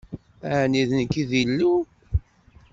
Ɛni 0.59 0.81
d 0.89 0.91
nekk 0.97 1.13
i 1.21 1.23
d 1.29 1.31
Illu? 1.41 1.73